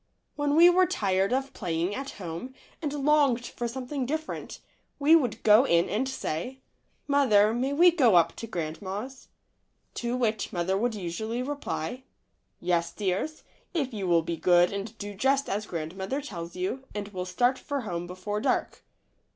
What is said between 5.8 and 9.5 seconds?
and say, f? Mother, may we go up to grand ma's?"